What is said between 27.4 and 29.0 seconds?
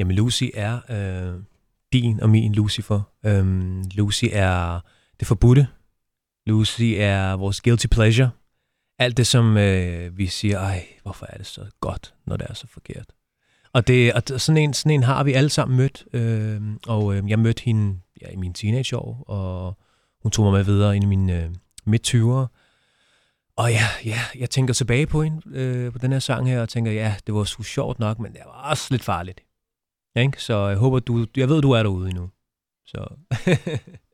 sgu sjovt nok, men det var også